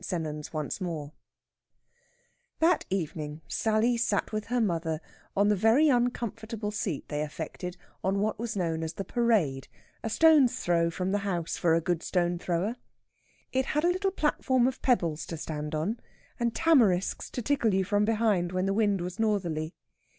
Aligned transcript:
SENNANS 0.03 0.51
ONCE 0.51 0.81
MORE 0.81 1.13
That 2.57 2.85
evening 2.89 3.41
Sally 3.47 3.97
sat 3.97 4.31
with 4.31 4.45
her 4.47 4.59
mother 4.59 4.99
on 5.37 5.49
the 5.49 5.55
very 5.55 5.89
uncomfortable 5.89 6.71
seat 6.71 7.07
they 7.07 7.21
affected 7.21 7.77
on 8.03 8.17
what 8.19 8.39
was 8.39 8.57
known 8.57 8.81
as 8.81 8.93
the 8.93 9.05
Parade, 9.05 9.67
a 10.03 10.09
stone's 10.09 10.59
throw 10.59 10.89
from 10.89 11.11
the 11.11 11.19
house 11.19 11.55
for 11.57 11.75
a 11.75 11.81
good 11.81 12.01
stone 12.01 12.39
thrower. 12.39 12.77
It 13.51 13.67
had 13.67 13.83
a 13.83 13.89
little 13.91 14.09
platform 14.09 14.67
of 14.67 14.81
pebbles 14.81 15.23
to 15.27 15.37
stand 15.37 15.75
on, 15.75 15.99
and 16.39 16.55
tamarisks 16.55 17.29
to 17.29 17.43
tickle 17.43 17.75
you 17.75 17.83
from 17.83 18.03
behind 18.03 18.51
when 18.53 18.65
the 18.65 18.73
wind 18.73 19.01
was 19.01 19.19
northerly. 19.19 19.75